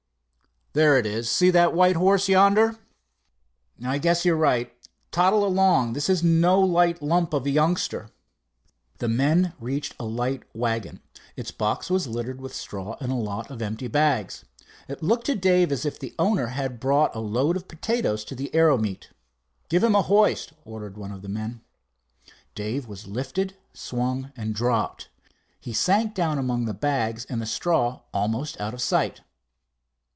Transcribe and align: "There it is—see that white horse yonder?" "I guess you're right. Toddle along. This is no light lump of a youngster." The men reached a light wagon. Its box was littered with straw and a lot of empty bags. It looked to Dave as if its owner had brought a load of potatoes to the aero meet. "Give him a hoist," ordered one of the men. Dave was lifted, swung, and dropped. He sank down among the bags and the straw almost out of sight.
"There 0.73 0.97
it 0.97 1.05
is—see 1.05 1.49
that 1.49 1.73
white 1.73 1.97
horse 1.97 2.29
yonder?" 2.29 2.77
"I 3.83 3.97
guess 3.97 4.23
you're 4.23 4.37
right. 4.37 4.71
Toddle 5.11 5.43
along. 5.43 5.91
This 5.91 6.07
is 6.07 6.23
no 6.23 6.61
light 6.61 7.01
lump 7.01 7.33
of 7.33 7.45
a 7.45 7.49
youngster." 7.49 8.09
The 8.99 9.09
men 9.09 9.51
reached 9.59 9.95
a 9.99 10.05
light 10.05 10.43
wagon. 10.53 11.01
Its 11.35 11.51
box 11.51 11.89
was 11.89 12.07
littered 12.07 12.39
with 12.39 12.55
straw 12.55 12.95
and 13.01 13.11
a 13.11 13.15
lot 13.15 13.51
of 13.51 13.61
empty 13.61 13.89
bags. 13.89 14.45
It 14.87 15.03
looked 15.03 15.25
to 15.25 15.35
Dave 15.35 15.73
as 15.73 15.85
if 15.85 16.01
its 16.01 16.15
owner 16.17 16.47
had 16.47 16.79
brought 16.79 17.13
a 17.13 17.19
load 17.19 17.57
of 17.57 17.67
potatoes 17.67 18.23
to 18.23 18.33
the 18.33 18.49
aero 18.55 18.77
meet. 18.77 19.09
"Give 19.67 19.83
him 19.83 19.93
a 19.93 20.03
hoist," 20.03 20.53
ordered 20.63 20.97
one 20.97 21.11
of 21.11 21.21
the 21.21 21.27
men. 21.27 21.59
Dave 22.55 22.87
was 22.87 23.07
lifted, 23.07 23.57
swung, 23.73 24.31
and 24.37 24.55
dropped. 24.55 25.09
He 25.59 25.73
sank 25.73 26.15
down 26.15 26.37
among 26.37 26.63
the 26.63 26.73
bags 26.73 27.25
and 27.25 27.41
the 27.41 27.45
straw 27.45 28.03
almost 28.13 28.57
out 28.61 28.73
of 28.73 28.81
sight. 28.81 29.19